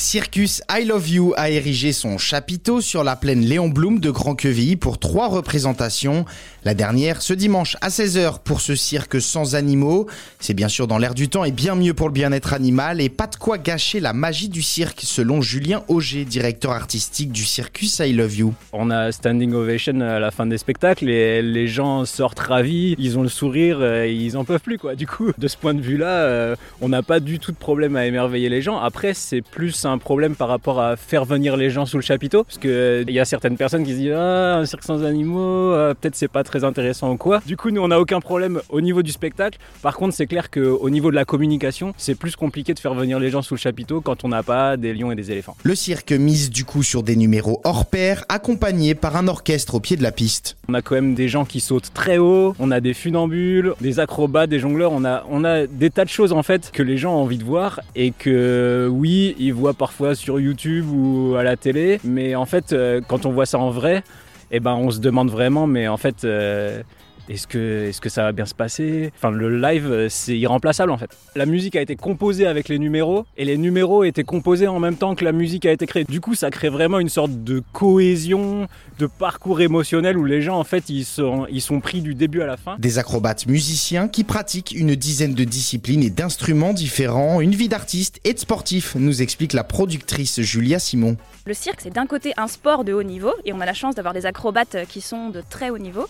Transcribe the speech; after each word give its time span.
Circus 0.00 0.62
I 0.70 0.86
Love 0.86 1.10
You 1.10 1.34
a 1.36 1.50
érigé 1.50 1.92
son 1.92 2.16
chapiteau 2.16 2.80
sur 2.80 3.04
la 3.04 3.16
plaine 3.16 3.42
Léon 3.42 3.68
Blum 3.68 4.00
de 4.00 4.10
Grand-Quevilly 4.10 4.76
pour 4.76 4.98
trois 4.98 5.28
représentations. 5.28 6.24
La 6.64 6.72
dernière 6.72 7.20
ce 7.20 7.34
dimanche 7.34 7.76
à 7.82 7.90
16h 7.90 8.38
pour 8.42 8.62
ce 8.62 8.74
cirque 8.74 9.20
sans 9.20 9.54
animaux. 9.54 10.06
C'est 10.38 10.54
bien 10.54 10.68
sûr 10.68 10.86
dans 10.86 10.96
l'air 10.96 11.12
du 11.12 11.28
temps 11.28 11.44
et 11.44 11.52
bien 11.52 11.74
mieux 11.74 11.92
pour 11.92 12.08
le 12.08 12.14
bien-être 12.14 12.54
animal 12.54 13.02
et 13.02 13.10
pas 13.10 13.26
de 13.26 13.36
quoi 13.36 13.58
gâcher 13.58 14.00
la 14.00 14.14
magie 14.14 14.48
du 14.48 14.62
cirque 14.62 15.00
selon 15.02 15.42
Julien 15.42 15.84
Auger, 15.88 16.24
directeur 16.24 16.72
artistique 16.72 17.30
du 17.30 17.44
Circus 17.44 17.98
I 17.98 18.14
Love 18.14 18.36
You. 18.36 18.54
On 18.72 18.90
a 18.90 19.12
standing 19.12 19.52
ovation 19.52 20.00
à 20.00 20.18
la 20.18 20.30
fin 20.30 20.46
des 20.46 20.58
spectacles 20.58 21.10
et 21.10 21.42
les 21.42 21.68
gens 21.68 22.06
sortent 22.06 22.40
ravis, 22.40 22.94
ils 22.98 23.18
ont 23.18 23.22
le 23.22 23.28
sourire, 23.28 23.78
euh, 23.80 24.06
ils 24.06 24.38
en 24.38 24.44
peuvent 24.46 24.60
plus 24.60 24.78
quoi. 24.78 24.94
Du 24.94 25.06
coup, 25.06 25.30
de 25.36 25.46
ce 25.46 25.58
point 25.58 25.74
de 25.74 25.82
vue-là, 25.82 26.22
euh, 26.24 26.56
on 26.80 26.88
n'a 26.88 27.02
pas 27.02 27.20
du 27.20 27.38
tout 27.38 27.52
de 27.52 27.58
problème 27.58 27.96
à 27.96 28.06
émerveiller 28.06 28.48
les 28.48 28.62
gens. 28.62 28.78
Après, 28.78 29.12
c'est 29.12 29.42
plus 29.42 29.84
un 29.84 29.89
problème 29.98 30.34
par 30.34 30.48
rapport 30.48 30.80
à 30.80 30.96
faire 30.96 31.24
venir 31.24 31.56
les 31.56 31.70
gens 31.70 31.86
sous 31.86 31.96
le 31.96 32.02
chapiteau. 32.02 32.44
Parce 32.44 32.58
qu'il 32.58 32.70
euh, 32.70 33.04
y 33.08 33.20
a 33.20 33.24
certaines 33.24 33.56
personnes 33.56 33.84
qui 33.84 33.92
se 33.92 33.96
disent 33.96 34.14
Ah, 34.16 34.56
un 34.56 34.66
cirque 34.66 34.84
sans 34.84 35.04
animaux, 35.04 35.72
euh, 35.72 35.94
peut-être 35.94 36.16
c'est 36.16 36.28
pas 36.28 36.44
très 36.44 36.64
intéressant 36.64 37.12
ou 37.12 37.16
quoi. 37.16 37.40
Du 37.46 37.56
coup, 37.56 37.70
nous, 37.70 37.80
on 37.80 37.88
n'a 37.88 38.00
aucun 38.00 38.20
problème 38.20 38.60
au 38.68 38.80
niveau 38.80 39.02
du 39.02 39.12
spectacle. 39.12 39.58
Par 39.82 39.96
contre, 39.96 40.14
c'est 40.14 40.26
clair 40.26 40.50
qu'au 40.50 40.90
niveau 40.90 41.10
de 41.10 41.16
la 41.16 41.24
communication, 41.24 41.94
c'est 41.96 42.14
plus 42.14 42.36
compliqué 42.36 42.74
de 42.74 42.78
faire 42.78 42.94
venir 42.94 43.18
les 43.18 43.30
gens 43.30 43.42
sous 43.42 43.54
le 43.54 43.60
chapiteau 43.60 44.00
quand 44.00 44.24
on 44.24 44.28
n'a 44.28 44.42
pas 44.42 44.76
des 44.76 44.94
lions 44.94 45.12
et 45.12 45.16
des 45.16 45.30
éléphants. 45.30 45.56
Le 45.62 45.74
cirque 45.74 46.12
mise 46.12 46.50
du 46.50 46.64
coup 46.64 46.82
sur 46.82 47.02
des 47.02 47.16
numéros 47.16 47.60
hors 47.64 47.86
pair, 47.86 48.24
accompagnés 48.28 48.94
par 48.94 49.16
un 49.16 49.28
orchestre 49.28 49.74
au 49.74 49.80
pied 49.80 49.96
de 49.96 50.02
la 50.02 50.12
piste. 50.12 50.56
On 50.68 50.74
a 50.74 50.82
quand 50.82 50.94
même 50.94 51.14
des 51.14 51.28
gens 51.28 51.44
qui 51.44 51.60
sautent 51.60 51.92
très 51.94 52.18
haut, 52.18 52.54
on 52.58 52.70
a 52.70 52.80
des 52.80 52.94
funambules, 52.94 53.74
des 53.80 54.00
acrobates, 54.00 54.50
des 54.50 54.58
jongleurs, 54.58 54.92
on 54.92 55.04
a, 55.04 55.24
on 55.28 55.44
a 55.44 55.66
des 55.66 55.90
tas 55.90 56.04
de 56.04 56.10
choses 56.10 56.32
en 56.32 56.42
fait 56.42 56.70
que 56.72 56.82
les 56.82 56.96
gens 56.96 57.14
ont 57.14 57.22
envie 57.22 57.38
de 57.38 57.44
voir 57.44 57.80
et 57.94 58.12
que 58.12 58.88
oui, 58.90 59.34
ils 59.38 59.54
voient 59.54 59.74
parfois 59.80 60.14
sur 60.14 60.38
YouTube 60.38 60.84
ou 60.92 61.36
à 61.36 61.42
la 61.42 61.56
télé. 61.56 62.00
Mais 62.04 62.34
en 62.34 62.44
fait, 62.44 62.74
euh, 62.74 63.00
quand 63.08 63.24
on 63.24 63.32
voit 63.32 63.46
ça 63.46 63.58
en 63.58 63.70
vrai, 63.70 64.04
eh 64.50 64.60
ben, 64.60 64.74
on 64.74 64.90
se 64.90 65.00
demande 65.00 65.30
vraiment, 65.30 65.66
mais 65.66 65.88
en 65.88 65.96
fait, 65.96 66.24
euh, 66.24 66.82
est-ce 67.30 67.46
que, 67.46 67.88
est 67.88 68.00
que 68.00 68.08
ça 68.08 68.24
va 68.24 68.32
bien 68.32 68.44
se 68.44 68.54
passer? 68.54 69.12
Enfin, 69.16 69.30
le 69.30 69.60
live, 69.60 69.86
euh, 69.90 70.08
c'est 70.08 70.36
irremplaçable 70.36 70.90
en 70.90 70.98
fait. 70.98 71.10
La 71.36 71.46
musique 71.46 71.76
a 71.76 71.80
été 71.80 71.94
composée 71.94 72.46
avec 72.46 72.68
les 72.68 72.78
numéros 72.78 73.24
et 73.36 73.44
les 73.44 73.56
numéros 73.56 74.02
étaient 74.02 74.24
composés 74.24 74.66
en 74.66 74.80
même 74.80 74.96
temps 74.96 75.14
que 75.14 75.24
la 75.24 75.32
musique 75.32 75.64
a 75.64 75.70
été 75.70 75.86
créée. 75.86 76.04
Du 76.04 76.20
coup, 76.20 76.34
ça 76.34 76.50
crée 76.50 76.68
vraiment 76.68 76.98
une 76.98 77.08
sorte 77.08 77.44
de 77.44 77.62
cohésion, 77.72 78.66
de 78.98 79.06
parcours 79.06 79.60
émotionnel 79.60 80.18
où 80.18 80.24
les 80.24 80.42
gens 80.42 80.58
en 80.58 80.64
fait 80.64 80.88
ils 80.88 81.04
sont, 81.04 81.46
ils 81.50 81.60
sont 81.60 81.80
pris 81.80 82.00
du 82.00 82.14
début 82.14 82.42
à 82.42 82.46
la 82.46 82.56
fin. 82.56 82.76
Des 82.78 82.98
acrobates 82.98 83.46
musiciens 83.46 84.08
qui 84.08 84.24
pratiquent 84.24 84.74
une 84.76 84.96
dizaine 84.96 85.34
de 85.34 85.44
disciplines 85.44 86.02
et 86.02 86.10
d'instruments 86.10 86.72
différents, 86.72 87.40
une 87.40 87.54
vie 87.54 87.68
d'artiste 87.68 88.18
et 88.24 88.34
de 88.34 88.38
sportif, 88.38 88.96
nous 88.96 89.22
explique 89.22 89.52
la 89.52 89.62
productrice 89.62 90.40
Julia 90.40 90.80
Simon. 90.80 91.16
Le 91.46 91.54
cirque, 91.54 91.80
c'est 91.80 91.92
d'un 91.92 92.06
côté 92.06 92.32
un 92.36 92.48
sport 92.48 92.84
de 92.84 92.92
haut 92.92 93.02
niveau, 93.02 93.32
et 93.44 93.52
on 93.52 93.60
a 93.60 93.66
la 93.66 93.72
chance 93.72 93.94
d'avoir 93.94 94.14
des 94.14 94.26
acrobates 94.26 94.76
qui 94.88 95.00
sont 95.00 95.30
de 95.30 95.42
très 95.48 95.70
haut 95.70 95.78
niveau, 95.78 96.06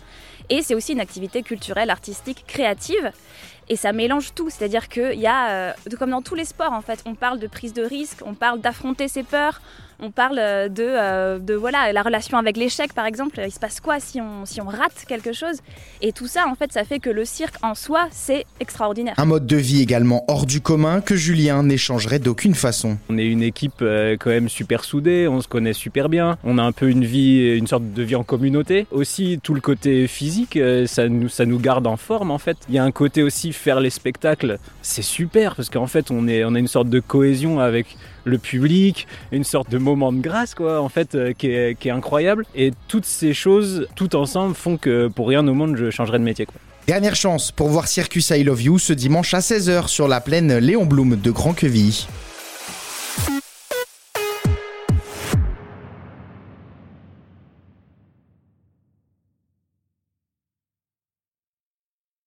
et 0.49 0.63
c'est 0.63 0.75
aussi 0.75 0.93
une 0.93 1.01
activité 1.01 1.10
culturelle, 1.43 1.91
artistique, 1.91 2.45
créative, 2.47 3.13
et 3.71 3.77
ça 3.77 3.93
mélange 3.93 4.35
tout, 4.35 4.51
c'est-à-dire 4.51 4.89
qu'il 4.89 5.19
y 5.21 5.29
a, 5.29 5.51
euh, 5.51 5.73
comme 5.97 6.11
dans 6.11 6.23
tous 6.23 6.35
les 6.35 6.45
sports 6.45 6.73
en 6.73 6.83
fait, 6.83 7.01
on 7.07 7.15
parle 7.15 7.39
de 7.39 7.47
prise 7.47 7.73
de 7.73 7.83
risque, 7.83 8.19
on 8.27 8.35
parle 8.35 8.61
d'affronter 8.61 9.07
ses 9.07 9.23
peurs, 9.23 9.63
on 10.03 10.11
parle 10.11 10.39
euh, 10.41 10.69
de, 10.69 10.83
euh, 10.83 11.39
de 11.39 11.55
voilà, 11.55 11.93
la 11.93 12.03
relation 12.03 12.37
avec 12.37 12.57
l'échec 12.57 12.93
par 12.93 13.07
exemple, 13.07 13.41
il 13.45 13.53
se 13.53 13.61
passe 13.61 13.81
quoi 13.81 14.01
si 14.01 14.21
on, 14.21 14.45
si 14.45 14.61
on 14.61 14.67
rate 14.67 15.05
quelque 15.07 15.33
chose, 15.33 15.59
et 16.03 16.11
tout 16.11 16.27
ça 16.27 16.49
en 16.49 16.57
fait, 16.57 16.73
ça 16.73 16.83
fait 16.83 16.99
que 16.99 17.11
le 17.11 17.25
cirque 17.25 17.55
en 17.63 17.77
soi, 17.77 18.09
c'est 18.11 18.45
extraordinaire. 18.59 19.15
Un 19.19 19.25
mode 19.25 19.47
de 19.47 19.57
vie 19.57 19.81
également 19.81 20.25
hors 20.27 20.47
du 20.47 20.61
commun 20.61 21.01
que 21.01 21.15
Julien 21.15 21.63
n'échangerait 21.63 22.19
d'aucune 22.19 22.57
façon. 22.57 22.99
On 23.09 23.19
est 23.19 23.27
une 23.27 23.45
équipe 23.45 23.79
quand 23.79 24.31
même 24.31 24.49
super 24.49 24.83
soudée, 24.83 25.29
on 25.29 25.41
se 25.41 25.49
connaît 25.49 25.75
super 25.75 26.09
bien, 26.09 26.39
on 26.43 26.59
a 26.59 26.63
un 26.63 26.73
peu 26.73 26.89
une 26.91 27.05
vie, 27.05 27.57
une 27.57 27.69
sorte 27.69 27.93
de 27.93 28.03
vie 28.03 28.17
en 28.17 28.25
communauté. 28.25 28.89
Aussi 28.91 29.39
tout 29.41 29.55
le 29.55 29.61
côté 29.61 30.09
physique, 30.09 30.59
ça 30.87 31.09
nous, 31.09 31.29
ça 31.29 31.47
nous 31.47 31.61
garde 31.61 31.87
en 31.87 31.97
forme 31.97 32.33
en 32.33 32.39
fait. 32.39 32.57
Il 32.69 32.75
y 32.75 32.79
a 32.79 32.85
un 32.85 32.91
côté 32.91 33.23
aussi 33.23 33.53
faire 33.61 33.81
les 33.81 33.91
spectacles, 33.91 34.59
c'est 34.83 35.03
super 35.03 35.55
parce 35.55 35.71
qu'en 35.71 35.87
fait 35.87 36.11
on, 36.11 36.27
est, 36.27 36.45
on 36.45 36.55
a 36.55 36.59
une 36.59 36.69
sorte 36.69 36.89
de 36.89 37.01
cohésion 37.01 37.61
avec 37.61 37.97
le 38.25 38.39
public, 38.39 39.07
une 39.33 39.45
sorte 39.45 39.71
de 39.71 39.79
moment 39.79 40.13
de 40.13 40.21
grâce 40.21 40.55
quoi 40.55 40.81
en 40.81 40.89
fait 40.89 41.15
euh, 41.15 41.33
qui, 41.33 41.49
est, 41.49 41.79
qui, 41.79 41.89
est, 41.89 41.93
incroyable 41.93 42.45
et 42.55 42.73
toutes 42.89 43.05
ces 43.05 43.35
choses 43.35 43.87
tout 43.95 44.17
ensemble 44.17 44.55
font 44.55 44.77
que 44.77 45.09
pour 45.09 45.29
rien 45.29 45.47
au 45.47 45.55
monde 45.55 45.77
je 45.77 45.91
changerais 45.91 46.19
de 46.19 46.25
métier 46.25 46.47
quoi. 46.47 46.57
Dernière 46.87 47.15
chance 47.15 47.53
pour 47.53 47.69
voir 47.69 47.87
Circus 47.87 48.31
I 48.31 48.43
Love 48.43 48.63
You 48.63 48.79
ce 48.79 48.93
dimanche 48.93 49.35
à 49.35 49.41
16h 49.41 49.89
sur 49.89 50.09
la 50.09 50.21
plaine 50.21 50.59
Léon 50.59 50.87
Blum 50.87 51.17
de 51.17 51.31
Grand-Quevilly. 51.31 52.09